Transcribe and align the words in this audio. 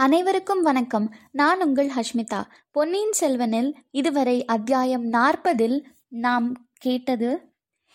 அனைவருக்கும் 0.00 0.62
வணக்கம். 0.62 1.14
நான் 1.30 1.62
உங்கள் 1.62 1.90
ஹஷ்மிதா. 1.96 2.42
பொன்னியின் 2.70 3.12
செல்வனில் 3.20 3.74
இதுவரை 3.90 4.44
அத்தியாயம் 4.44 5.12
நாற்பதில் 5.12 5.82
நாம் 6.08 6.68
கேட்டது 6.72 7.40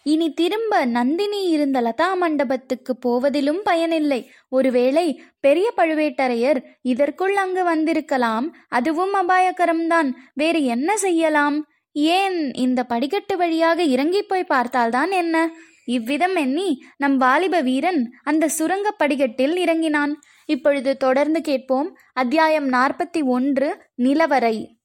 இனி 0.03 0.33
திரும்ப 0.33 0.85
நந்தினி 0.85 1.47
இருந்த 1.47 1.81
லதா 1.81 2.17
மண்டபத்துக்கு 2.17 2.95
போவதிலும் 2.95 3.61
பயனில்லை. 3.63 4.31
ஒருவேளை 4.49 5.21
பெரிய 5.39 5.73
பழுவேட்டரையர் 5.77 6.63
இதற்குள் 6.81 7.35
அங்கு 7.35 7.63
வந்திருக்கலாம். 7.63 8.55
அதுவும் 8.69 9.13
அபாயகரம்தான். 9.13 10.11
வேறு 10.33 10.63
என்ன 10.63 10.97
செய்யலாம்? 10.97 11.67
ஏன் 11.91 12.53
இந்த 12.53 12.83
படிக்கட்டு 12.83 13.37
வழியாக 13.37 13.83
இறங்கி 13.83 14.21
போய் 14.21 14.43
பார்த்தால்தான் 14.43 15.11
என்ன? 15.11 15.51
இவ்விதம் 15.85 16.35
எண்ணி 16.35 16.83
நம் 16.97 17.17
வாலிப 17.17 17.61
வீரன் 17.61 18.13
அந்த 18.23 18.47
சுரங்க 18.47 18.91
படிகட்டில் 18.91 19.57
இறங்கினான். 19.57 20.19
இப்பொழுது 20.45 20.97
தொடர்ந்து 20.97 21.41
கேட்போம் 21.41 21.97
அத்தியாயம் 22.13 22.69
நாற்பத்தி 22.69 23.23
ஒன்று 23.23 23.69
நிலவரை. 24.03 24.81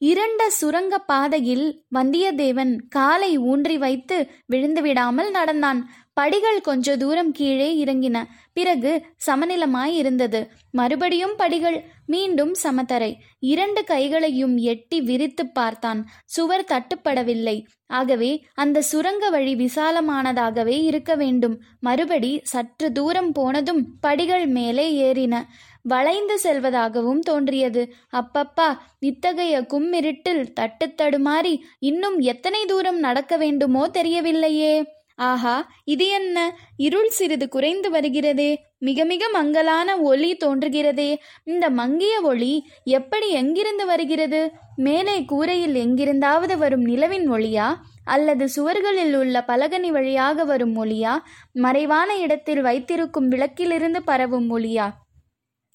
இரண்ட 0.00 0.46
சுரங்க 0.46 0.98
பாதையில் 0.98 1.84
வந்தியத்தேவன் 1.94 2.78
காலை 2.88 3.38
ஊன்றி 3.38 3.78
வைத்து 3.78 4.30
விழுந்து 4.46 4.82
விடாமல் 4.82 5.30
நடந்தான். 5.30 5.90
படிகள் 6.18 6.60
கொஞ்ச 6.60 6.96
தூரம் 6.96 7.32
கீழே 7.32 7.84
இறங்கின. 7.84 8.16
பிறகு 8.52 8.92
சமநிலமாய் 9.26 9.94
இருந்தது. 10.00 10.40
மறுபடியும் 10.70 11.34
படிகள் 11.36 11.84
மீண்டும் 12.06 12.54
சமதரை. 12.62 13.10
இரண்டு 13.38 13.84
கைகளையும் 13.84 14.56
எட்டி 14.56 15.00
விரித்து 15.00 15.44
பார்த்தான். 15.46 16.00
சுவர் 16.26 16.64
தட்டுப்படவில்லை. 16.64 17.56
ஆகவே 17.86 18.30
அந்த 18.54 18.82
சுரங்க 18.82 19.30
வழி 19.30 19.54
விசாலமானதாகவே 19.54 20.76
இருக்க 20.82 21.14
வேண்டும். 21.14 21.56
மறுபடி 21.80 22.40
சற்று 22.42 22.92
தூரம் 22.92 23.32
போனதும் 23.32 23.82
படிகள் 24.00 24.46
மேலே 24.46 24.86
ஏறின. 25.06 25.44
வளைந்து 25.82 26.38
செல்வதாகவும் 26.42 27.18
தோன்றியது. 27.18 27.82
அப்பப்பா 28.12 28.68
இத்தகைய 28.98 29.60
கும்மிருட்டில் 29.60 30.52
தட்டு 30.52 30.86
தடுமாறி 30.86 31.54
இன்னும் 31.78 32.18
எத்தனை 32.18 32.64
தூரம் 32.64 32.98
நடக்க 32.98 33.36
வேண்டுமோ 33.36 33.88
தெரியவில்லையே. 33.88 34.74
ஆஹா 35.18 35.70
இது 35.84 36.08
என்ன? 36.08 36.58
இருள் 36.76 37.08
சிறிது 37.08 37.48
குறைந்து 37.48 37.90
வருகிறதே. 37.90 38.56
மிக 38.78 39.04
மிக 39.04 39.28
மங்கலான 39.28 39.96
ஒளி 39.96 40.36
தோன்றுகிறதே. 40.36 41.16
இந்த 41.44 41.70
மங்கிய 41.70 42.20
ஒளி 42.20 42.66
எப்படி 42.84 43.30
எங்கிருந்து 43.30 43.86
வருகிறது? 43.86 44.52
மேலே 44.76 45.24
கூரையில் 45.24 45.74
எங்கிருந்தாவது 45.74 46.58
வரும் 46.58 46.84
நிலவின் 46.84 47.30
ஒளியா? 47.30 47.74
அல்லது 48.04 48.48
சுவர்களில் 48.48 49.14
உள்ள 49.14 49.44
பலகனி 49.46 49.88
வழியாக 49.88 50.44
வரும் 50.44 50.84
ஒளியா? 50.84 51.18
மறைவான 51.52 52.16
இடத்தில் 52.16 52.62
வைத்திருக்கும் 52.62 53.28
விளக்கிலிருந்து 53.28 54.02
பரவும் 54.02 54.58
ஒளியா? 54.58 54.90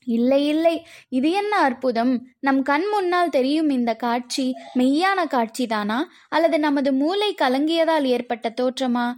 இல்லை 0.05 0.47
இல்லை. 0.47 0.87
இது 1.09 1.31
என்ன 1.31 1.57
அற்புதம்? 1.57 2.27
நம் 2.39 2.61
கண் 2.61 2.85
முன்னால் 2.85 3.29
தெரியும் 3.29 3.69
இந்த 3.69 3.93
காட்சி 3.93 4.53
மெய்யான 4.75 5.25
காட்சிதானா? 5.25 6.03
அல்லது 6.29 6.59
நமது 6.59 6.93
மூளை 6.93 7.35
கலங்கியதால் 7.41 8.03
ஏற்பட்ட 8.03 8.53
தோற்றமா? 8.61 9.13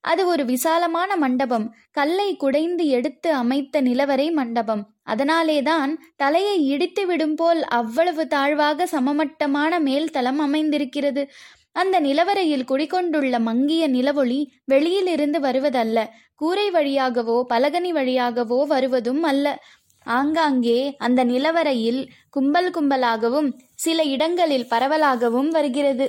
அது 0.00 0.26
ஒரு 0.26 0.44
விசாலமான 0.44 1.16
மண்டபம். 1.16 1.74
கல்லை 1.90 2.36
குடைந்து 2.36 2.86
எடுத்து 2.86 3.32
அமைத்த 3.32 3.82
நிலவரை 3.82 4.32
மண்டபம். 4.32 4.94
அதனாலேதான் 5.02 6.02
தலையை 6.16 6.66
இடித்து 6.66 7.06
விடும் 7.06 7.34
போல் 7.34 7.64
அவ்வளவு 7.64 8.26
தாழ்வாக 8.26 8.86
சமமட்டமான 8.86 9.80
மேல்தளம் 9.80 10.38
அமைந்திருக்கிறது. 10.38 11.30
அந்த 11.72 12.00
நிலவரையில் 12.00 12.64
குடிகொண்டுள்ள 12.64 13.40
மங்கிய 13.40 13.88
நிலவொளி 13.88 14.46
வெளியிலிருந்து 14.64 15.40
வருவதல்ல. 15.40 16.06
கூரை 16.34 16.70
வழியாகவோ 16.70 17.44
பலகனி 17.48 17.90
வழியாகவோ 17.92 18.66
வருவதும் 18.66 19.22
அல்ல. 19.22 19.62
ஆங்காங்கே 20.06 20.94
அந்த 20.98 21.24
நிலவரையில் 21.24 22.00
கும்பல் 22.30 22.70
கும்பலாகவும் 22.70 23.50
சில 23.74 24.02
இடங்களில் 24.04 24.70
பரவலாகவும் 24.70 25.48
வருகிறது. 25.48 26.06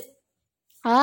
ஆ 0.85 0.99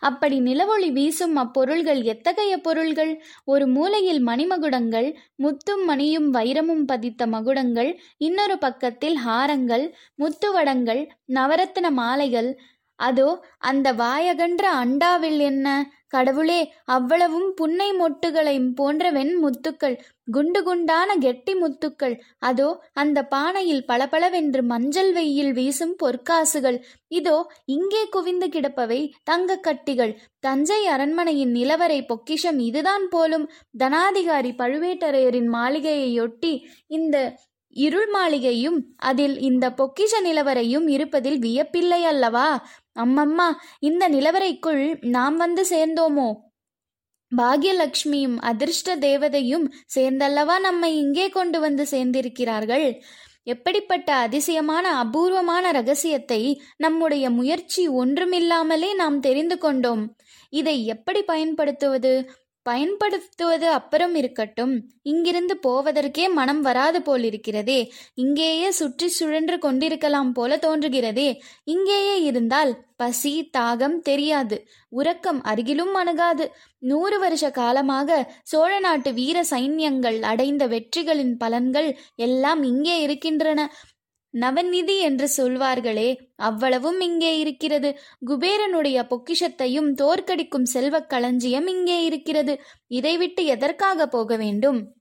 அப்படி 0.00 0.40
நிலவொளி 0.40 0.88
வீசும் 0.92 1.36
அப்பொருள்கள் 1.36 2.02
எத்தகைய 2.02 2.58
பொருள்கள்? 2.58 3.12
ஒரு 3.44 3.66
மூலையில் 3.66 4.22
மணிமகுடங்கள் 4.26 5.08
முத்தும் 5.42 5.84
மணியும் 5.84 6.28
வைரமும் 6.34 6.84
பதித்த 6.84 7.26
மகுடங்கள் 7.26 7.90
இன்னொரு 8.18 8.58
பக்கத்தில் 8.58 9.16
ஹாரங்கள் 9.26 9.84
முத்துவடங்கள் 10.14 11.02
நவரத்ன 11.34 11.90
மாலைகள் 11.90 12.50
அதோ 13.08 13.28
அந்த 13.70 13.88
வாயகன்ற 14.02 14.64
அண்டாவில் 14.82 15.40
என்ன? 15.50 15.66
கடவுளே 16.14 16.60
அவ்வளவும் 16.94 17.50
புன்னை 17.58 17.88
மொட்டுகளை 17.98 18.54
போன்ற 18.78 19.10
வெண் 19.16 19.34
முத்துக்கள் 19.42 19.94
குண்டு 20.28 20.60
குண்டான 20.62 21.10
கெட்டி 21.24 21.52
முத்துக்கள். 21.54 22.14
அதோ 22.48 22.68
அந்த 22.92 23.18
பானையில் 23.34 23.84
பளபளவென்று 23.90 24.62
மஞ்சள் 24.62 25.10
வெயில் 25.12 25.52
வீசும் 25.52 25.94
பொற்காசுகள். 26.02 26.78
இதோ 27.18 27.36
இங்கே 27.76 28.02
குவிந்து 28.08 28.48
கிடப்பவை 28.48 29.00
தங்க 29.30 29.58
கட்டிகள். 29.68 30.12
தஞ்சை 30.40 30.80
அரண்மனையின் 30.86 31.54
நிலவரை 31.58 32.00
பொக்கிஷம் 32.06 32.60
இதுதான் 32.68 33.06
போலும். 33.08 33.46
தனாதிகாரி 33.78 34.52
பழுவேட்டரையரின் 34.62 35.50
மாளிகையையொட்டி 35.56 36.52
இந்த 36.98 37.16
இருள் 37.70 38.06
மாளிகையும் 38.06 38.94
அதில் 38.96 39.38
இந்த 39.38 39.70
பொக்கிஷ 39.70 40.12
நிலவரையும் 40.24 40.88
இருப்பதில் 40.88 41.38
வியப்பில்லை 41.38 42.02
அல்லவா? 42.02 42.66
அம்மம்மா 42.94 43.52
இந்த 43.78 44.08
நிலவரைக்குள் 44.08 44.98
நாம் 45.00 45.36
வந்து 45.36 45.66
சேர்ந்தோமோ? 45.70 46.34
பாகியலட்சுமியும் 47.36 48.36
அதிர்ஷ்ட 48.40 48.96
தேவதையும் 48.96 49.72
சேர்ந்தல்லவா 49.94 50.60
நம்மை 50.60 50.96
இங்கே 50.96 51.28
கொண்டு 51.28 51.60
வந்து 51.60 51.86
சேர்ந்திருக்கிறார்கள்? 51.90 53.00
எப்படிப்பட்ட 53.42 54.14
அதிசயமான 54.14 54.96
அபூர்வமான 54.96 55.70
ரகசியத்தை 55.70 56.62
நம்முடைய 56.76 57.30
முயற்சி 57.30 57.88
ஒன்றுமில்லாமலே 57.88 58.94
நாம் 58.94 59.20
தெரிந்து 59.20 59.58
கொண்டோம். 59.58 60.16
இதை 60.50 60.86
எப்படி 60.86 61.22
பயன்படுத்துவது? 61.22 62.30
பயன்படுத்துவது 62.62 63.68
அப்புறம் 63.70 64.14
இருக்கட்டும். 64.14 64.74
இங்கிருந்து 65.02 65.54
போவதற்கே 65.66 66.24
மனம் 66.32 66.60
வராது 66.60 66.98
போலிருக்கிறதே. 66.98 67.80
இங்கேயே 68.14 68.70
சுற்றி 68.70 69.08
சுழன்று 69.08 69.58
கொண்டிருக்கலாம் 69.58 70.32
போல 70.32 70.56
தோன்றுகிறதே. 70.56 71.28
இங்கேயே 71.64 72.22
இருந்தால் 72.22 72.72
பசி 72.96 73.50
தாகம் 73.58 73.98
தெரியாது. 74.00 74.56
உறக்கம் 74.92 75.40
அருகிலும் 75.42 75.94
அணுகாது. 75.94 76.46
நூறு 76.82 77.18
வருஷ 77.18 77.50
காலமாக 77.50 78.10
சோழ 78.42 78.72
நாட்டு 78.78 79.12
வீர 79.12 79.44
சைன்யங்கள் 79.50 80.18
அடைந்த 80.22 80.66
வெற்றிகளின் 80.66 81.34
பலன்கள் 81.44 81.88
எல்லாம் 82.16 82.62
இங்கே 82.62 83.00
இருக்கின்றன. 83.00 83.60
நவநிதி 84.38 84.98
என்று 84.98 85.30
சொல்வார்களே 85.36 86.16
அவ்வளவும் 86.36 87.00
இங்கே 87.00 87.38
இருக்கிறது. 87.38 87.98
குபேரனுடைய 88.26 88.98
பொக்கிஷத்தையும் 89.02 89.90
தோற்கடிக்கும் 89.92 90.62
செல்வக் 90.62 91.08
களஞ்சியம் 91.08 91.66
இங்கே 91.66 92.04
இருக்கிறது. 92.04 92.60
இதை 92.86 93.16
விட்டு 93.16 93.44
எதற்காக 93.44 94.06
போக 94.06 94.36
வேண்டும்? 94.36 94.94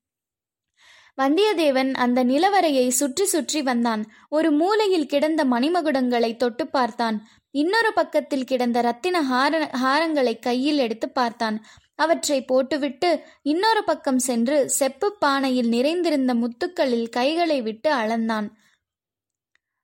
வந்தியத்தேவன் 1.21 1.93
அந்த 1.93 2.23
நிலவரையை 2.23 2.87
சுற்றி 2.87 3.25
சுற்றி 3.25 3.61
வந்தான். 3.61 4.05
ஒரு 4.29 4.51
மூலையில் 4.51 5.05
கிடந்த 5.05 5.45
மணிமகுடங்களை 5.45 6.35
தொட்டு 6.35 6.67
பார்த்தான். 6.67 7.27
இன்னொரு 7.51 7.93
பக்கத்தில் 7.93 8.43
கிடந்த 8.43 8.81
ரத்தின 8.81 9.21
ஹார 9.21 9.69
ஹாரங்களை 9.83 10.39
கையில் 10.39 10.77
எடுத்து 10.77 11.09
பார்த்தான். 11.09 11.65
அவற்றை 11.95 12.45
போட்டுவிட்டு 12.45 13.23
இன்னொரு 13.41 13.83
பக்கம் 13.83 14.19
சென்று 14.19 14.69
செப்பு 14.69 15.17
பானையில் 15.25 15.67
நிறைந்திருந்த 15.67 16.33
முத்துக்களில் 16.33 17.09
கைகளை 17.09 17.61
விட்டு 17.61 17.93
அளந்தான். 17.93 18.49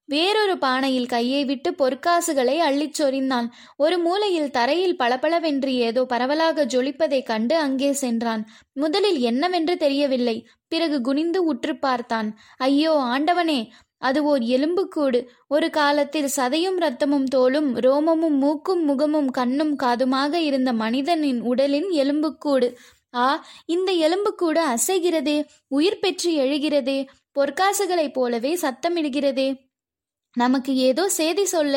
வேறொரு 0.10 0.58
பானையில் 0.58 1.08
கையை 1.08 1.46
விட்டு 1.46 1.70
பொற்காசுகளை 1.72 2.56
அள்ளிச் 2.62 2.98
சொரிந்தான். 3.00 3.48
ஒரு 3.76 4.00
மூலையில் 4.00 4.52
தரையில் 4.52 4.98
பளபளவென்று 4.98 5.72
ஏதோ 5.82 6.06
பரவலாக 6.06 6.66
ஜொலிப்பதைக் 6.66 7.24
கண்டு 7.24 7.56
அங்கே 7.58 7.92
சென்றான். 7.94 8.44
முதலில் 8.74 9.20
என்னவென்று 9.22 9.78
தெரியவில்லை. 9.78 10.38
பிறகு 10.68 11.02
குனிந்து 11.02 11.44
உற்று 11.46 11.76
பார்த்தான். 11.78 12.30
ஐயோ 12.60 12.94
ஆண்டவனே! 13.08 13.60
அது 14.02 14.24
ஓர் 14.24 14.42
எலும்புக்கூடு 14.48 15.20
ஒரு 15.48 15.70
காலத்தில் 15.70 16.34
சதையும் 16.36 16.78
இரத்தமும் 16.78 17.28
தோலும் 17.36 17.70
ரோமமும் 17.80 18.38
மூக்கும் 18.38 18.84
முகமும் 18.86 19.30
கண்ணும் 19.32 19.76
காதுமாக 19.84 20.34
இருந்த 20.42 20.74
மனிதனின் 20.74 21.42
உடலின் 21.44 21.90
எலும்புக்கூடு 21.96 22.70
ஆ 23.16 23.28
இந்த 23.66 23.92
எலும்புக்கூடு 24.06 24.62
அசைகிறதே? 24.68 25.38
உயிர் 25.68 26.00
பெற்று 26.00 26.32
எழுகிறதே? 26.38 27.00
பொற்காசுகளைப் 27.36 28.14
போலவே 28.14 28.52
சத்தமிடுகிறதே? 28.56 29.48
நமக்கு 30.36 30.76
ஏதோ 30.76 31.10
செய்தி 31.10 31.46
சொல்ல 31.46 31.76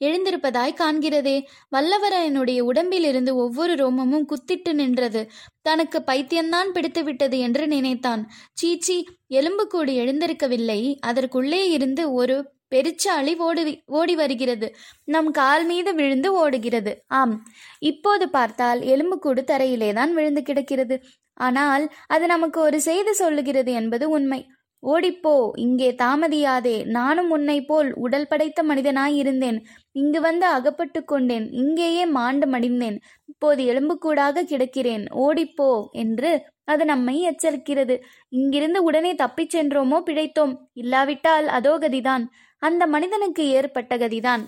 எழுந்திருப்பதாய் 0.00 0.78
காண்கிறதே. 0.80 1.36
வல்லவரையனுடைய 1.76 2.60
உடம்பிலிருந்து 2.60 3.36
ஒவ்வொரு 3.36 3.74
ரோமமும் 3.74 4.26
குத்திட்டு 4.26 4.72
நின்றது. 4.72 5.22
தனக்கு 5.62 6.02
பைத்தியம்தான் 6.06 6.70
பிடித்து 6.72 7.04
விட்டது 7.04 7.38
என்று 7.38 7.66
நினைத்தான். 7.66 8.22
சீச்சி 8.52 8.96
எலும்புக்கூடு 9.28 9.92
எழுந்திருக்கவில்லை. 9.92 10.96
அதற்குள்ளே 11.00 11.68
இருந்து 11.70 12.12
ஒரு 12.12 12.36
பெருச்சாளி 12.74 13.36
ஓடி 13.38 13.82
ஓடி 13.86 14.14
வருகிறது. 14.14 14.66
நம் 15.04 15.30
கால் 15.30 15.64
மீது 15.66 15.94
விழுந்து 15.94 16.32
ஓடுகிறது. 16.32 16.92
ஆம். 17.06 17.34
இப்போது 17.78 18.28
பார்த்தால் 18.28 18.80
எலும்புக்கூடு 18.80 19.42
தரையிலே 19.46 19.92
தான் 19.92 20.14
விழுந்து 20.14 20.42
கிடக்கிறது. 20.42 20.96
ஆனால் 21.40 21.84
அது 22.06 22.26
நமக்கு 22.26 22.60
ஒரு 22.60 22.80
செய்தி 22.80 23.12
சொல்லுகிறது 23.12 23.72
என்பது 23.72 24.08
உண்மை. 24.10 24.40
ஓடிப்போ 24.82 25.32
இங்கே 25.56 25.88
தாமதியாதே 26.02 26.74
நானும் 26.86 27.30
உன்னை 27.30 27.56
போல் 27.64 27.94
உடல் 27.94 28.26
படைத்த 28.26 28.62
மனிதனாய் 28.62 29.14
இருந்தேன் 29.14 29.58
இங்கு 29.92 30.20
வந்து 30.20 30.46
அகப்பட்டு 30.46 31.04
கொண்டேன் 31.04 31.46
இங்கேயே 31.52 32.06
மாண்டு 32.06 32.46
மடிந்தேன். 32.46 32.98
இப்போது 33.24 33.62
எலும்புக்கூடாக 33.64 34.44
கிடக்கிறேன் 34.44 35.04
ஓடிப்போ 35.16 35.70
என்று 35.92 36.30
அது 36.64 36.84
நம்மை 36.84 37.16
எச்சரிக்கிறது. 37.30 37.94
இங்கிருந்து 38.28 38.82
உடனே 38.82 39.14
தப்பிச் 39.14 39.56
சென்றோமோ 39.56 39.98
பிழைத்தோம் 40.08 40.54
இல்லாவிட்டால் 40.72 41.46
அதோ 41.48 41.74
கதிதான். 41.78 42.26
அந்த 42.62 42.86
மனிதனுக்கு 42.86 43.48
ஏற்பட்ட 43.48 43.96
கதிதான். 43.96 44.44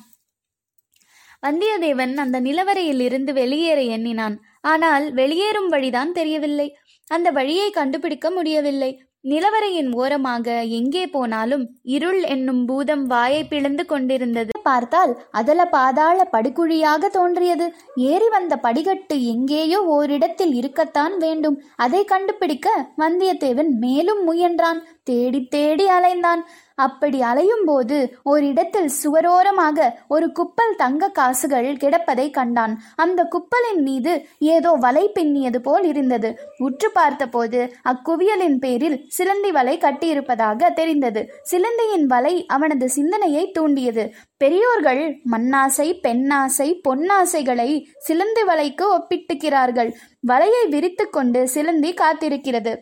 வந்தியத்தேவன் 1.42 2.14
அந்த 2.16 2.40
நிலவரையில் 2.40 3.00
இருந்து 3.00 3.32
வெளியேற 3.32 3.80
எண்ணினான். 3.96 4.34
ஆனால் 4.60 5.12
வெளியேறும் 5.12 5.68
வழிதான் 5.68 6.12
தெரியவில்லை. 6.12 6.68
அந்த 7.10 7.28
வழியை 7.30 7.70
கண்டுபிடிக்க 7.70 8.30
முடியவில்லை. 8.30 8.90
நிலவரையின் 9.24 9.90
ஓரமாக 9.92 10.46
எங்கே 10.64 11.06
போனாலும் 11.06 11.64
இருள் 11.82 12.22
என்னும் 12.24 12.62
பூதம் 12.66 13.02
வாயை 13.06 13.42
பிளந்து 13.44 13.84
கொண்டிருந்தது. 13.86 14.52
பார்த்தால் 14.70 15.12
அதல 15.40 15.60
பாதாள 15.74 16.18
படுகுழியாக 16.32 17.10
தோன்றியது. 17.18 17.66
ஏறி 18.10 18.28
வந்த 18.36 18.54
படிகட்டு 18.66 19.18
எங்கேயோ 19.34 19.80
ஓரிடத்தில் 19.96 20.54
இருக்கத்தான் 20.60 21.16
வேண்டும். 21.24 21.58
அதை 21.84 22.02
கண்டுபிடிக்க 22.14 22.68
வந்தியத்தேவன் 23.02 23.70
மேலும் 23.84 24.24
முயன்றான். 24.30 24.80
தேடி 25.10 25.40
தேடி 25.54 25.86
அலைந்தான். 25.90 26.42
அப்படி 26.84 27.18
அலையும் 27.28 27.64
போது 27.66 27.96
ஓரிடத்தில் 28.30 28.90
சுவரோரமாக 28.98 29.88
ஒரு 30.08 30.26
குப்பல் 30.32 30.74
தங்க 30.82 31.08
காசுகள் 31.18 31.68
கிடப்பதை 31.82 32.26
கண்டான். 32.30 32.74
அந்த 32.96 33.20
குப்பலின் 33.34 33.82
மீது 33.88 34.12
ஏதோ 34.54 34.70
வலை 34.84 35.04
பின்னியது 35.16 35.58
போல் 35.66 35.86
இருந்தது. 35.92 36.30
உற்று 36.66 36.90
பார்த்தபோது 36.90 37.60
அக்குவியலின் 37.92 38.58
பேரில் 38.64 38.96
சிலந்தி 39.16 39.50
வலை 39.58 39.74
கட்டியிருப்பதாக 39.78 40.70
தெரிந்தது. 40.80 41.22
சிலந்தியின் 41.52 42.06
வலை 42.06 42.34
அவனது 42.48 42.88
சிந்தனையை 42.98 43.44
தூண்டியது. 43.58 44.04
பெரியோர்கள் 44.42 45.16
மண்ணாசை 45.30 45.88
பெண்ணாசை 46.04 46.80
பொன்னாசைகளை 46.88 47.84
சிலந்தி 47.98 48.42
வலைக்கு 48.42 48.84
ஒப்பிட்டுக்கிறார்கள். 48.98 49.92
வலையை 50.28 50.68
விரித்து 50.68 51.10
கொண்டு 51.10 51.48
சிலந்தி 51.48 51.94
காத்திருக்கிறது. 51.94 52.72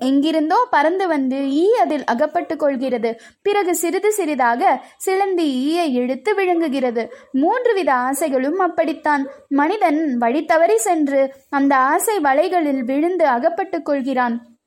எங்கிருந்தோ 0.00 0.66
பறந்து 0.70 1.08
வந்து 1.08 1.50
ஈ 1.50 1.72
அதில் 1.74 2.04
அகப்பட்டு 2.04 2.56
கொள்கிறது. 2.56 3.20
பிறகு 3.42 3.74
சிறிது 3.74 4.12
சிறிதாக 4.12 4.84
சிலந்தி 4.96 5.46
ஈயை 5.60 5.86
இழுத்து 5.92 6.34
விழுங்குகிறது. 6.34 7.12
மூன்று 7.32 7.74
வித 7.74 7.94
ஆசைகளும் 7.94 8.58
அப்படித்தான். 8.58 9.26
மனிதன் 9.48 10.16
வழி 10.16 10.44
தவறி 10.44 10.78
சென்று 10.78 11.34
அந்த 11.50 11.76
ஆசை 11.76 12.18
வலைகளில் 12.18 12.80
விழுந்து 12.80 13.26
அகப்பட்டு 13.26 13.82
கொள்கிறான். 13.82 14.57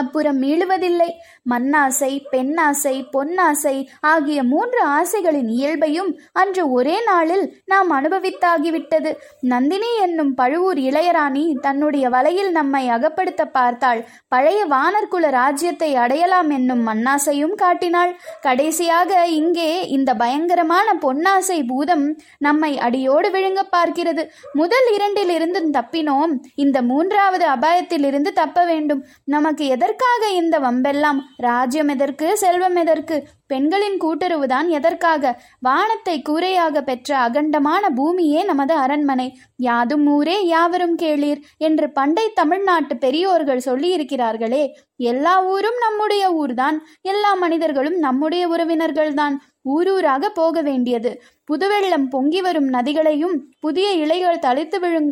அப்புறம் 0.00 0.38
மீளுவதில்லை. 0.42 1.10
மண்ணாசை 1.50 2.10
பெண்ணாசை 2.32 2.94
பொன்னாசை 3.12 3.74
ஆகிய 4.00 4.42
மூன்று 4.42 4.80
ஆசைகளின் 4.86 5.48
இயல்பையும் 5.48 6.10
அன்று 6.32 6.62
ஒரே 6.70 6.96
நாளில் 7.04 7.44
நாம் 7.64 7.90
அனுபவித்தாகிவிட்டது. 7.92 9.10
நந்தினி 9.40 9.90
என்னும் 9.96 10.32
பழுவூர் 10.34 10.78
இளையராணி 10.78 11.44
தன்னுடைய 11.60 12.08
வலையில் 12.08 12.50
நம்மை 12.50 12.82
அகப்படுத்த 12.88 13.44
பார்த்தாள். 13.52 14.00
பழைய 14.28 14.60
வானர்குல 14.66 15.30
ராஜ்யத்தை 15.30 15.90
அடையலாம் 15.94 16.50
என்னும் 16.50 16.82
மண்ணாசையும் 16.88 17.54
காட்டினாள். 17.54 18.14
கடைசியாக 18.40 19.26
இங்கே 19.40 19.70
இந்த 19.88 20.10
பயங்கரமான 20.14 20.88
பொன்னாசை 21.02 21.60
பூதம் 21.66 22.06
நம்மை 22.38 22.72
அடியோடு 22.78 23.30
விழுங்க 23.30 23.60
பார்க்கிறது. 23.76 24.24
முதல் 24.52 24.88
இரண்டிலிருந்து 24.96 25.62
தப்பினோம். 25.78 26.32
இந்த 26.54 26.82
மூன்றாவது 26.82 27.46
அபாயத்திலிருந்து 27.46 28.32
தப்ப 28.32 28.64
வேண்டும். 28.64 29.02
நமக்கு 29.24 29.64
எதற்காக 29.84 30.28
இந்த 30.28 30.60
வம்பெல்லாம்? 30.60 31.18
ராஜ்யம் 31.36 31.88
எதற்கு? 31.88 32.36
செல்வம் 32.36 32.76
எதற்கு? 32.76 33.26
பெண்களின் 33.46 33.96
கூட்டுறவுதான் 34.00 34.68
எதற்காக? 34.68 35.42
வானத்தை 35.60 36.22
கூரையாக 36.22 36.82
பெற்ற 36.82 37.18
அகண்டமான 37.18 37.88
பூமியே 37.94 38.44
நமது 38.44 38.74
அரண்மனை. 38.74 39.38
யாதும் 39.56 40.06
ஊரே 40.06 40.46
யாவரும் 40.46 40.98
கேளீர் 40.98 41.40
என்று 41.56 41.92
பண்டை 41.92 42.32
தமிழ்நாட்டு 42.32 42.96
பெரியோர்கள் 42.96 43.60
சொல்லியிருக்கிறார்களே. 43.64 44.68
எல்லா 44.96 45.44
ஊரும் 45.44 45.78
நம்முடைய 45.80 46.32
ஊர்தான். 46.32 46.86
எல்லா 47.00 47.34
மனிதர்களும் 47.34 47.98
நம்முடைய 47.98 48.48
உறவினர்கள்தான். 48.48 49.36
ஊரூராக 49.76 50.26
போக 50.34 50.60
வேண்டியது. 50.60 51.22
புதுவெள்ளம் 51.44 52.08
பொங்கி 52.08 52.40
வரும் 52.40 52.68
நதிகளையும் 52.68 53.36
புதிய 53.60 53.90
இலைகள் 53.92 54.38
தளித்து 54.38 54.78
விழுங் 54.80 55.10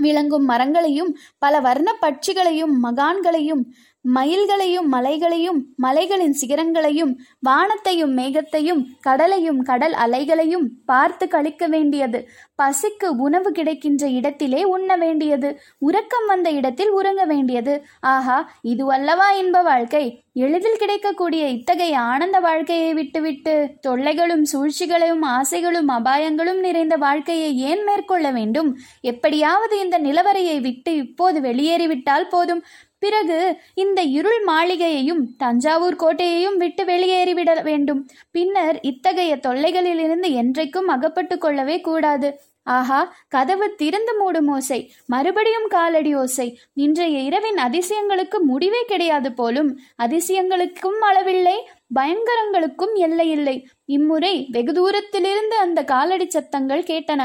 விளங்கும் 0.00 0.44
மரங்களையும் 0.44 1.12
பல 1.38 1.60
வர்ண 1.60 1.88
பட்சிகளையும் 2.02 2.74
மகான்களையும் 2.82 3.62
மயில்களையும் 4.04 4.86
மலைகளையும் 4.86 5.66
மலைகளின் 5.76 6.36
சிகரங்களையும் 6.40 7.12
வானத்தையும் 7.38 8.16
மேகத்தையும் 8.16 8.82
கடலையும் 9.00 9.62
கடல் 9.62 9.92
அலைகளையும் 9.92 10.66
பார்த்து 10.84 11.28
கழிக்க 11.28 11.66
வேண்டியது. 11.66 12.28
பசிக்கு 12.62 13.06
உணவு 13.16 13.50
கிடைக்கின்ற 13.52 14.08
இடத்திலே 14.08 14.64
உண்ண 14.64 14.96
வேண்டியது. 14.96 15.60
உறக்கம் 15.78 16.26
வந்த 16.26 16.50
இடத்தில் 16.50 16.90
உறங்க 16.90 17.24
வேண்டியது. 17.24 17.82
ஆஹா 18.00 18.50
இது 18.62 18.92
அல்லவா 18.92 19.30
இன்ப 19.32 19.62
வாழ்க்கை. 19.62 20.22
எளிதில் 20.32 20.76
கிடைக்கக்கூடிய 20.78 21.46
இத்தகைய 21.48 21.98
ஆனந்த 21.98 22.38
வாழ்க்கையை 22.38 22.94
விட்டுவிட்டு 22.94 23.54
தொல்லைகளும் 23.88 24.44
சூழ்ச்சிகளும் 24.52 25.22
ஆசைகளும் 25.22 25.88
அபாயங்களும் 25.88 26.60
நிறைந்த 26.60 26.96
வாழ்க்கையை 26.96 27.58
ஏன் 27.58 27.82
மேற்கொள்ள 27.82 28.30
வேண்டும்? 28.30 28.78
எப்படியாவது 29.00 29.80
இந்த 29.80 29.98
நிலவரையை 29.98 30.60
விட்டு 30.60 30.96
இப்போது 30.96 31.40
வெளியேறிவிட்டால் 31.40 32.28
போதும். 32.28 32.62
பிறகு 33.00 33.38
இந்த 33.74 34.00
இருள் 34.18 34.42
மாளிகையையும் 34.46 35.22
தஞ்சாவூர் 35.36 35.96
கோட்டையையும் 35.96 36.56
விட்டு 36.56 36.84
வெளியேறிவிட 36.84 37.62
வேண்டும். 37.62 38.02
பின்னர் 38.30 38.78
இத்தகைய 38.82 39.32
தொல்லைகளிலிருந்து 39.36 40.30
என்றைக்கும் 40.42 40.88
அகப்பட்டு 40.96 41.38
கொள்ளவே 41.38 41.80
கூடாது. 41.80 42.30
ஆஹா 42.62 42.98
கதவு 43.28 43.66
திறந்து 43.74 44.12
மூடும் 44.18 44.50
ஓசை 44.50 44.78
மறுபடியும் 45.06 45.68
காலடி 45.68 46.12
ஓசை. 46.14 46.46
இன்றைய 46.74 47.18
இரவின் 47.18 47.58
அதிசயங்களுக்கு 47.66 48.38
முடிவே 48.40 48.82
கிடையாது 48.84 49.30
போலும் 49.32 49.70
அதிசயங்களுக்கும் 50.02 51.00
அளவில்லை 51.08 51.56
பயங்கரங்களுக்கும் 51.94 52.94
எல்லையில்லை 53.06 53.56
இம்முறை 53.84 54.34
வெகு 54.50 54.72
தூரத்திலிருந்து 54.72 55.56
அந்த 55.56 55.82
காலடி 55.84 56.28
சத்தங்கள் 56.28 56.82
கேட்டன. 56.82 57.22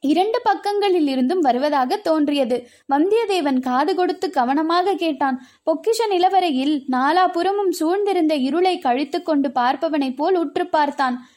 இரண்டு 0.00 0.40
பக்கங்களில் 0.42 1.08
இருந்தும் 1.08 1.40
வருவதாக 1.40 1.96
தோன்றியது. 1.96 2.68
வந்தியத்தேவன் 2.92 3.60
காது 3.60 3.94
கொடுத்து 3.94 4.30
கவனமாக 4.30 4.94
கேட்டான். 4.94 5.46
பொக்கிஷ 5.70 6.00
நிலவரையில் 6.10 6.84
நாலாபுறமும் 6.92 7.72
சூழ்ந்திருந்த 7.80 8.32
இருளை 8.32 8.78
கழித்து 8.78 9.22
கொண்டு 9.22 9.48
பார்ப்பவனைப் 9.48 10.16
போல் 10.16 10.36
உற்று 10.36 10.66
பார்த்தான். 10.66 11.28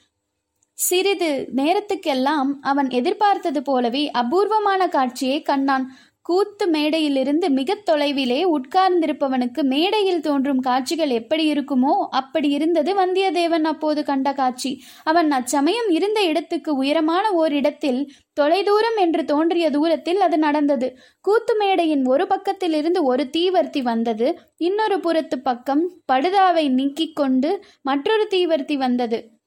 சிறிது 0.74 1.50
நேரத்துக்கெல்லாம் 1.56 2.52
அவன் 2.62 2.90
எதிர்பார்த்தது 2.90 3.62
போலவே 3.62 4.12
அபூர்வமான 4.12 4.88
காட்சியை 4.88 5.42
கண்டான். 5.42 5.96
கூத்து 6.30 6.72
மேடையிலிருந்து 6.72 7.50
மிக 7.50 7.76
தொலைவிலே 7.86 8.40
உட்கார்ந்திருப்பவனுக்கு 8.50 9.62
மேடையில் 9.64 10.22
தோன்றும் 10.22 10.60
காட்சிகள் 10.60 11.10
எப்படி 11.10 11.52
இருக்குமோ 11.52 11.94
அப்படி 12.10 12.50
இருந்தது 12.50 12.94
வந்தியத்தேவன் 12.96 13.64
அப்போது 13.64 14.04
கண்ட 14.04 14.34
காட்சி. 14.34 14.82
அவன் 15.04 15.32
அச்சமயம் 15.32 15.90
இருந்த 15.90 16.22
இடத்துக்கு 16.22 16.76
உயரமான 16.76 17.32
ஓரிடத்தில் 17.32 18.12
தொலைதூரம் 18.34 18.96
என்று 18.96 19.26
தோன்றிய 19.26 19.70
தூரத்தில் 19.70 20.20
அது 20.20 20.38
நடந்தது. 20.38 20.98
கூத்து 21.22 21.56
மேடையின் 21.58 22.06
ஒரு 22.06 22.28
பக்கத்திலிருந்து 22.28 23.02
ஒரு 23.02 23.30
தீவர்த்தி 23.38 23.82
வந்தது. 23.82 24.40
இன்னொரு 24.58 25.00
புறத்து 25.00 25.40
பக்கம் 25.40 25.84
படுதாவை 26.12 26.70
நீக்கிக் 26.70 27.16
கொண்டு 27.16 27.66
மற்றொரு 27.82 28.28
தீவர்த்தி 28.32 28.78
வந்தது. 28.78 29.39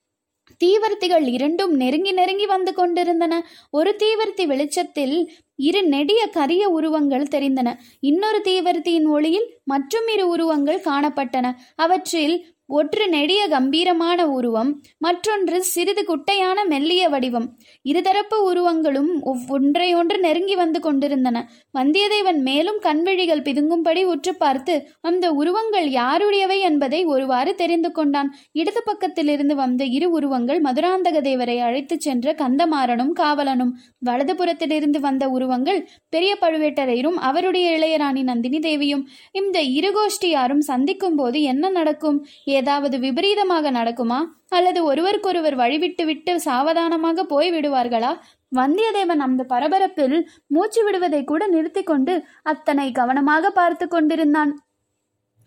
தீவர்த்திகள் 0.64 1.26
இரண்டும் 1.28 1.72
நெருங்கி 1.72 2.12
நெருங்கி 2.12 2.46
வந்து 2.46 2.74
கொண்டிருந்தன. 2.74 3.46
ஒரு 3.70 3.96
தீவர்த்தி 3.98 4.46
வெளிச்சத்தில் 4.46 5.30
இரு 5.56 5.82
நெடிய 5.84 6.26
கரிய 6.26 6.68
உருவங்கள் 6.68 7.22
தெரிந்தன. 7.22 7.74
இன்னொரு 8.00 8.40
தீவர்த்தியின் 8.44 9.08
ஒளியில் 9.08 9.58
மற்றும் 9.64 10.06
இரு 10.12 10.28
உருவங்கள் 10.28 10.80
காணப்பட்டன. 10.80 11.52
அவற்றில் 11.76 12.51
ஒன்று 12.66 13.08
நெடிய 13.08 13.48
கம்பீரமான 13.48 14.26
உருவம் 14.26 14.70
மற்றொன்று 14.98 15.62
சிறிது 15.62 16.04
குட்டையான 16.04 16.64
மெல்லிய 16.64 17.08
வடிவம். 17.08 17.46
இருதரப்பு 17.84 18.36
உருவங்களும் 18.44 19.10
ஒன்றையொன்று 19.48 20.18
நெருங்கி 20.18 20.54
வந்து 20.54 20.80
கொண்டிருந்தன. 20.80 21.50
வந்தியத்தேவன் 21.78 22.40
மேலும் 22.40 22.78
கண்விழிகள் 22.82 23.42
பிதுங்கும்படி 23.42 24.04
உற்று 24.04 24.34
பார்த்து 24.34 24.88
அந்த 25.00 25.32
உருவங்கள் 25.32 25.88
யாருடையவை 25.88 26.58
என்பதை 26.60 27.04
ஒருவாறு 27.04 27.54
தெரிந்து 27.54 27.92
கொண்டான். 27.92 28.30
இடது 28.52 28.82
பக்கத்திலிருந்து 28.86 29.54
வந்த 29.54 29.84
இரு 29.84 30.10
உருவங்கள் 30.10 30.60
மதுராந்தக 30.60 31.20
தேவரை 31.28 31.58
அழைத்துச் 31.58 32.00
சென்ற 32.00 32.34
கந்தமாறனும் 32.34 33.12
காவலனும். 33.20 33.72
வலது 33.98 34.34
புறத்திலிருந்து 34.34 35.00
வந்த 35.00 35.28
உருவங்கள் 35.28 35.88
பெரிய 36.08 36.36
பழுவேட்டரையரும் 36.40 37.20
அவருடைய 37.30 37.68
இளையராணி 37.78 38.22
நந்தினி 38.22 38.58
தேவியும். 38.58 39.08
இந்த 39.32 39.60
இரு 39.60 39.92
கோஷ்டியாரும் 39.98 40.66
சந்திக்கும் 40.70 41.16
போது 41.16 41.42
என்ன 41.42 41.68
நடக்கும்? 41.68 42.26
ஏதாவது 42.58 42.96
விபரீதமாக 43.04 43.70
நடக்குமா? 43.78 44.20
அல்லது 44.56 44.80
ஒருவருக்கொருவர் 44.90 45.56
வழிவிட்டு 45.62 46.04
விட்டு 46.10 46.34
சாவதானமாக 46.48 47.24
போய் 47.32 47.50
விடுவார்களா 47.56 48.12
வந்தியத்தேவன் 48.58 49.22
அந்த 49.26 49.42
பரபரப்பில் 49.52 50.18
மூச்சு 50.54 50.80
விடுவதை 50.86 51.22
கூட 51.24 51.42
நிறுத்தி 51.54 51.82
கொண்டு 51.82 52.14
அத்தனை 52.52 52.86
கவனமாக 53.00 53.50
பார்த்து 53.60 53.86
கொண்டிருந்தான். 53.88 54.52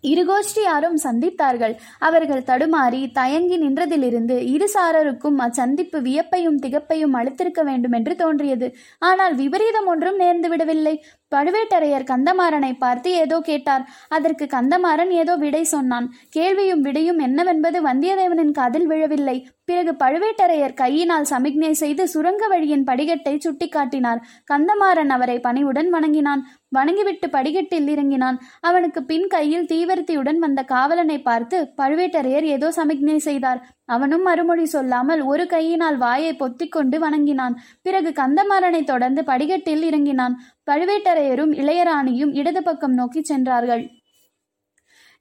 இருகோஷ்டியாரும் 0.04 0.98
சந்தித்தார்கள். 1.04 1.74
அவர்கள் 2.08 2.44
தடுமாறி 2.50 3.00
தயங்கி 3.20 3.58
நின்றதிலிருந்து 3.62 4.36
இரு 4.54 4.68
சாரருக்கும் 4.74 5.38
அச்சந்திப்பு 5.46 6.00
வியப்பையும் 6.08 6.60
திகப்பையும் 6.64 7.16
அளித்திருக்க 7.20 7.62
வேண்டும் 7.70 7.96
என்று 7.98 8.16
தோன்றியது. 8.16 8.68
ஆனால் 9.10 9.36
விபரீதம் 9.42 9.88
ஒன்றும் 9.94 10.20
நேர்ந்து 10.20 10.50
விடவில்லை. 10.54 10.96
பழுவேட்டரையர் 11.36 12.10
கந்தமாறனை 12.12 12.72
பார்த்து 12.84 13.10
ஏதோ 13.24 13.40
கேட்டார். 13.50 13.84
அதற்கு 14.10 14.48
கந்தமாறன் 14.56 15.12
ஏதோ 15.22 15.36
விடை 15.36 15.64
சொன்னான். 15.64 16.08
கேள்வியும் 16.30 16.82
விடையும் 16.82 17.20
என்னவென்பது 17.20 17.80
வந்தியத்தேவனின் 17.88 18.56
காதில் 18.60 18.88
விழவில்லை. 18.88 19.38
பிறகு 19.70 19.92
பழுவேட்டரையர் 20.04 20.78
கையினால் 20.82 21.30
சமிக்ஞை 21.32 21.72
செய்து 21.74 22.04
சுரங்க 22.08 22.44
வழியின் 22.48 22.88
படிகட்டை 22.90 23.36
சுட்டிக்காட்டினார். 23.46 24.20
கந்தமாறன் 24.52 25.14
அவரை 25.16 25.38
பணிவுடன் 25.40 25.90
வணங்கினான். 25.96 26.42
வணங்கிவிட்டு 26.78 27.28
படிக்கட்டில் 27.30 27.88
இறங்கினான். 27.94 28.38
அவனுக்கு 28.62 29.02
பின் 29.04 29.28
கையில் 29.28 29.70
தீவர்த்தியுடன் 29.72 30.40
வந்த 30.46 30.62
காவலனை 30.74 31.18
பார்த்து 31.30 31.58
பழுவேட்டரையர் 31.82 32.48
ஏதோ 32.56 32.70
சமிக்ஞை 32.72 33.18
செய்தார். 33.30 33.62
அவனும் 33.86 34.22
மறுமொழி 34.22 34.66
சொல்லாமல் 34.66 35.22
ஒரு 35.22 35.48
கையினால் 35.48 35.98
வாயை 35.98 36.36
பொத்திக்கொண்டு 36.36 36.98
வணங்கினான். 36.98 37.56
பிறகு 37.82 38.10
கந்தமாறனை 38.10 38.84
தொடர்ந்து 38.84 39.24
படிக்கட்டில் 39.24 39.84
இறங்கினான். 39.84 40.36
பழுவேட்டரையரும் 40.72 41.54
இளையராணியும் 41.54 42.34
இடது 42.34 42.64
பக்கம் 42.64 42.94
நோக்கி 42.94 43.22
சென்றார்கள். 43.22 43.90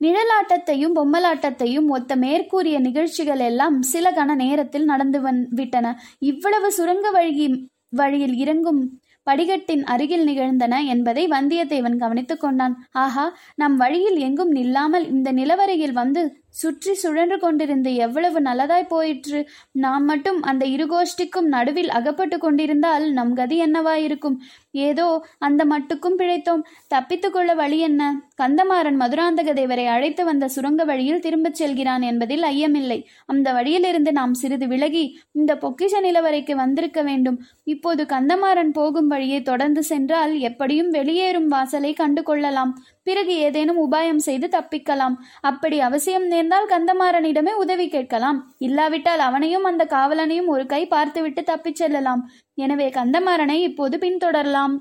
நிழலாட்டத்தையும் 0.00 0.94
பொம்மலாட்டத்தையும் 0.94 1.87
ஒத்த 1.87 2.16
மேற்கூறிய 2.16 2.78
நிகழ்ச்சிகள் 2.78 3.38
எல்லாம் 3.38 3.83
சில 3.83 4.11
கண 4.11 4.35
நேரத்தில் 4.35 4.85
நடந்து 4.85 5.21
வந் 5.21 5.42
விட்டன. 5.50 5.97
இவ்வளவு 6.18 6.73
சுரங்க 6.73 7.11
வழி 7.11 7.71
வழியில் 7.88 8.35
இறங்கும் 8.35 9.00
படிகட்டின் 9.30 9.85
அருகில் 9.85 10.25
நிகழ்ந்தன 10.25 10.83
என்பதை 10.85 11.28
வந்தியத்தேவன் 11.28 11.99
கவனித்துக் 11.99 12.40
கொண்டான். 12.40 12.75
ஆஹா 12.92 13.37
நம் 13.54 13.76
வழியில் 13.76 14.16
எங்கும் 14.16 14.52
நில்லாமல் 14.54 15.06
இந்த 15.09 15.33
நிலவரையில் 15.33 15.92
வந்து 15.92 16.43
சுற்றி 16.54 16.94
சுழன்று 16.94 17.37
கொண்டிருந்து 17.37 17.90
எவ்வளவு 17.94 18.40
நல்லதாய் 18.40 18.88
போயிற்று. 18.88 19.40
நாம் 19.84 20.04
மட்டும் 20.04 20.42
அந்த 20.42 20.64
இருகோஷ்டிக்கும் 20.66 21.49
நடுவில் 21.54 21.90
அகப்பட்டு 21.90 22.38
கொண்டிருந்தால் 22.38 23.06
நம் 23.12 23.32
கதி 23.34 23.56
என்னவாயிருக்கும்? 23.62 24.37
ஏதோ 24.70 25.06
அந்த 25.38 25.64
மட்டுக்கும் 25.64 26.18
பிழைத்தோம். 26.18 26.62
தப்பித்துக்கொள்ள 26.94 27.50
வழி 27.54 27.78
என்ன? 27.78 28.02
கந்தமாறன் 28.42 28.99
மதுராந்தக 29.02 29.52
தேவரை 29.61 29.87
அழைத்து 29.87 30.25
வந்த 30.25 30.49
சுரங்க 30.49 30.84
வழியில் 30.84 31.20
திரும்பச் 31.20 31.54
செல்கிறான் 31.54 32.02
என்பதில் 32.02 32.42
ஐயமில்லை. 32.42 32.99
அந்த 33.26 33.52
வழியிலிருந்து 33.52 34.12
நாம் 34.12 34.34
சிறிது 34.34 34.68
விலகி 34.68 35.04
இந்த 35.32 35.54
பொக்கிஷ 35.54 36.02
நிலவரைக்கு 36.02 36.54
வந்திருக்க 36.54 37.02
வேண்டும். 37.02 37.38
இப்போது 37.64 38.04
கந்தமாறன் 38.04 38.73
போகும் 38.73 39.06
வழியை 39.06 39.42
தொடர்ந்து 39.42 39.82
சென்றால் 39.82 40.34
எப்படியும் 40.38 40.90
வெளியேறும் 40.90 41.49
வாசலை 41.49 41.92
கண்டு 41.92 42.23
கொள்ளலாம் 42.23 42.73
பிறகு 43.04 43.34
ஏதேனும் 43.37 43.80
உபாயம் 43.84 44.23
செய்து 44.26 44.46
தப்பிக்கலாம். 44.46 45.16
அப்படி 45.40 45.80
அவசியம் 45.80 46.26
நேர்ந்தால் 46.26 46.70
கந்தமாறனிடமே 46.70 47.54
உதவி 47.64 47.88
கேட்கலாம். 47.88 48.40
இல்லாவிட்டால் 48.58 49.18
அவனையும் 49.18 49.64
அந்த 49.64 49.84
காவலனையும் 49.90 50.50
ஒரு 50.54 50.66
கை 50.66 50.82
பார்த்துவிட்டு 50.87 51.42
தப்பிச் 51.42 51.82
செல்லலாம். 51.82 52.25
எனவே 52.54 52.88
கந்தமாறனை 52.88 53.61
இப்போது 53.68 53.99
பின்தொடரலாம். 53.99 54.76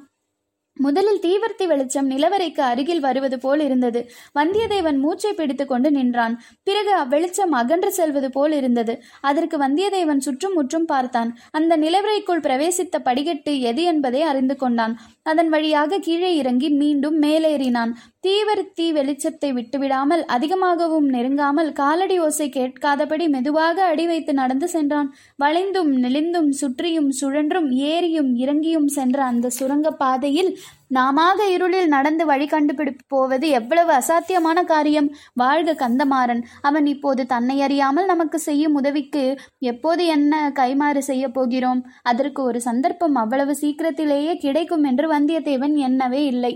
முதலில் 0.78 1.20
தீவர்த்தி 1.20 1.66
வெளிச்சம் 1.68 2.08
நிலவரைக்கு 2.10 2.62
அருகில் 2.62 3.00
வருவது 3.00 3.38
போல் 3.40 3.60
இருந்தது. 3.60 4.00
வந்தியத்தேவன் 4.40 4.98
மூச்சை 4.98 5.34
பிடித்து 5.34 5.66
கொண்டு 5.66 5.92
நின்றான். 5.92 6.36
பிறகு 6.64 6.92
அவ்வெளிச்சம் 6.98 7.54
அகன்று 7.60 7.92
செல்வது 7.92 8.30
போல் 8.32 8.52
இருந்தது. 8.52 8.94
அதற்கு 9.22 9.58
வந்தியத்தேவன் 9.58 10.18
சுற்றும் 10.18 10.54
முற்றும் 10.54 10.86
பார்த்தான். 10.86 11.32
அந்த 11.52 11.78
நிலவரைக்குள் 11.78 12.44
பிரவேசித்த 12.48 13.00
படிக்கட்டு 13.04 13.54
எது 13.72 13.84
என்பதை 13.84 14.22
அறிந்து 14.22 14.56
கொண்டான். 14.56 14.96
அதன் 15.26 15.50
வழியாக 15.50 16.00
கீழே 16.00 16.30
இறங்கி 16.36 16.70
மீண்டும் 16.70 17.18
மேலேறினான். 17.22 17.92
தீவர்த்தி 18.28 18.86
வெளிச்சத்தை 18.94 19.50
விட்டுவிடாமல் 19.54 20.24
அதிகமாகவும் 20.26 21.08
நெருங்காமல் 21.10 21.70
காலடி 21.72 22.18
ஓசை 22.20 22.48
கேட்காதபடி 22.50 23.28
மெதுவாக 23.28 23.86
அடி 23.86 24.06
வைத்து 24.06 24.34
நடந்து 24.34 24.68
சென்றான். 24.68 25.10
வளைந்தும் 25.44 25.92
நெளிந்தும் 26.04 26.52
சுற்றியும் 26.62 27.10
சுழன்றும் 27.22 27.70
ஏறியும் 27.92 28.32
இறங்கியும் 28.44 28.90
சென்ற 28.98 29.18
அந்த 29.24 29.50
சுரங்க 29.60 29.92
பாதையில் 30.04 30.52
நாமாக 30.96 31.40
இருளில் 31.52 31.88
நடந்து 31.88 32.24
வழி 32.26 32.48
கண்டுபிடிப்பு 32.48 33.04
போவது 33.08 33.46
எவ்வளவு 33.50 33.92
அசாத்தியமான 33.94 34.60
காரியம். 34.64 35.08
வாழ்க 35.34 35.76
கந்தமாறன். 35.84 36.42
அவன் 36.62 36.86
இப்போது 36.86 37.24
தன்னை 37.26 37.58
அறியாமல் 37.62 38.06
நமக்கு 38.06 38.40
செய்யும் 38.40 38.76
உதவிக்கு 38.76 39.24
எப்போது 39.72 40.06
என்ன 40.08 40.52
கைமாறு 40.60 41.04
செய்ய 41.04 41.28
போகிறோம்? 41.30 41.82
அதற்கு 42.04 42.44
ஒரு 42.44 42.62
சந்தர்ப்பம் 42.62 43.16
அவ்வளவு 43.16 43.56
சீக்கிரத்திலேயே 43.56 44.36
கிடைக்கும் 44.38 44.84
என்று 44.84 45.08
வந்தியத்தேவன் 45.14 45.78
எண்ணவே 45.90 46.22
இல்லை. 46.26 46.54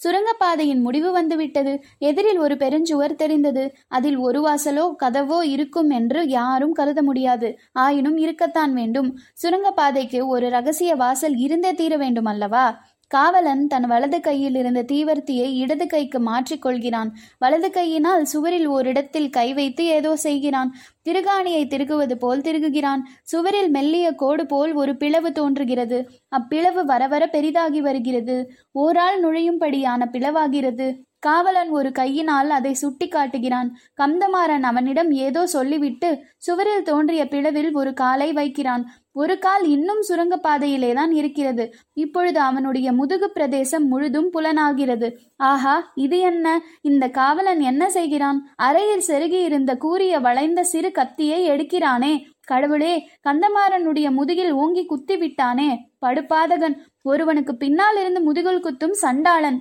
சுரங்கப்பாதையின் 0.00 0.80
முடிவு 0.80 1.10
வந்துவிட்டது. 1.12 1.72
எதிரில் 1.98 2.38
ஒரு 2.38 2.54
பெருஞ்சுவர் 2.54 3.14
தெரிந்தது. 3.14 3.64
அதில் 3.88 4.16
ஒரு 4.16 4.40
வாசலோ 4.46 4.84
கதவோ 5.02 5.38
இருக்கும் 5.44 5.90
என்று 5.90 6.20
யாரும் 6.28 6.72
கருத 6.72 7.02
முடியாது. 7.02 7.50
ஆயினும் 7.76 8.16
இருக்கத்தான் 8.16 8.72
வேண்டும். 8.72 9.08
சுரங்கப்பாதைக்கு 9.42 10.20
ஒரு 10.26 10.48
ரகசிய 10.48 10.92
வாசல் 10.94 11.36
இருந்தே 11.36 11.72
தீர 11.74 11.96
வேண்டும் 11.96 12.24
அல்லவா 12.24 12.66
காவலன் 13.14 13.62
தன் 13.66 13.86
வலது 13.86 14.18
கையில் 14.20 14.56
இருந்த 14.60 14.80
தீவர்த்தியை 14.92 15.48
இடது 15.62 15.86
கைக்கு 15.86 16.18
மாற்றிக்கொள்கிறான் 16.20 17.10
வலது 17.38 17.68
கையினால் 17.70 18.24
சுவரில் 18.24 18.66
ஓரிடத்தில் 18.66 19.28
கை 19.30 19.46
வைத்து 19.54 19.84
ஏதோ 19.96 20.12
செய்கிறான். 20.16 20.70
திருகாணியை 21.06 21.62
திருகுவது 21.72 22.14
போல் 22.14 22.40
திருகுகிறான். 22.40 23.02
சுவரில் 23.32 23.70
மெல்லிய 23.70 24.06
கோடு 24.22 24.46
போல் 24.46 24.72
ஒரு 24.72 24.92
பிளவு 24.96 25.30
தோன்றுகிறது. 25.32 25.98
அப்பிளவு 26.38 26.82
வர 26.84 27.02
வர 27.06 27.24
பெரிதாகி 27.26 27.80
வருகிறது. 27.80 28.36
ஓரால் 28.84 29.18
நுழையும்படியான 29.24 30.08
பிளவாகிறது. 30.14 30.88
காவலன் 31.26 31.70
ஒரு 31.70 31.92
கையினால் 31.92 32.50
அதை 32.50 32.72
சுட்டி 32.74 33.06
காட்டுகிறான். 33.08 33.68
கந்தமாறன் 34.00 34.66
அவனிடம் 34.70 35.10
ஏதோ 35.26 35.46
சொல்லிவிட்டு 35.46 36.10
சுவரில் 36.38 36.82
தோன்றிய 36.82 37.24
பிளவில் 37.24 37.72
ஒரு 37.72 37.92
காலை 37.94 38.32
வைக்கிறான். 38.32 38.84
ஒரு 39.12 39.34
கால் 39.38 39.64
இன்னும் 39.68 40.00
சுரங்கப்பாதையிலே 40.08 40.92
தான் 40.94 41.12
இருக்கிறது. 41.12 41.64
இப்பொழுது 41.92 42.38
அவனுடைய 42.40 42.88
முதுகு 42.92 43.28
பிரதேசம் 43.30 43.86
முழுதும் 43.88 44.30
புலனாகிறது. 44.30 45.08
ஆஹா 45.36 45.74
இது 45.94 46.18
என்ன? 46.18 46.46
இந்த 46.82 47.08
காவலன் 47.08 47.60
என்ன 47.60 47.90
செய்கிறான்? 47.90 48.40
அறையில் 48.56 49.06
செருகி 49.08 49.40
இருந்த 49.44 49.74
கூறிய 49.76 50.18
வளைந்த 50.18 50.62
சிறு 50.72 50.90
கத்தியை 50.92 51.40
எடுக்கிறானே. 51.50 52.14
கடவுளே 52.44 52.94
கந்தமாறனுடைய 53.28 54.08
முதுகில் 54.10 54.52
ஓங்கி 54.52 54.82
குத்தி 54.84 55.16
விட்டானே 55.16 55.70
படுபாதகன் 56.06 56.76
ஒருவனுக்கு 57.02 57.52
பின்னால் 57.56 58.00
இருந்து 58.00 58.20
முதுகில் 58.20 58.64
குத்தும் 58.64 58.98
சண்டாளன். 59.04 59.60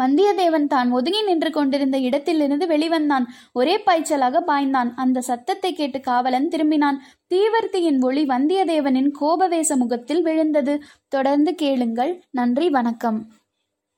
வந்தியத்தேவன் 0.00 0.66
தான் 0.66 0.90
ஒதுங்கி 0.90 1.22
நின்று 1.22 1.50
கொண்டிருந்த 1.50 1.98
இடத்திலிருந்து 1.98 2.66
வெளிவந்தான். 2.66 3.24
ஒரே 3.52 3.76
பாய்ச்சலாக 3.76 4.42
பாய்ந்தான். 4.46 4.90
அந்த 4.96 5.20
சத்தத்தை 5.20 5.72
கேட்டு 5.72 6.00
காவலன் 6.00 6.48
திரும்பினான். 6.48 6.98
தீவர்த்தியின் 7.34 8.00
ஒளி 8.00 8.24
வந்தியத்தேவனின் 8.24 9.10
கோபவேச 9.20 9.76
முகத்தில் 9.76 10.22
விழுந்தது. 10.22 10.82
தொடர்ந்து 11.08 11.54
கேளுங்கள். 11.54 12.22
நன்றி 12.30 12.70
வணக்கம். 12.70 13.26